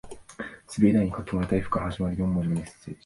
[0.09, 0.47] 滑
[0.87, 2.99] り台に書き込まれた Ｆ から始まる四文字のメッセージ